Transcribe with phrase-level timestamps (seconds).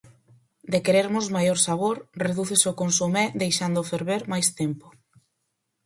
[0.71, 4.87] De querermos maior sabor, redúcese o consomé deixándoo ferver máis tempo.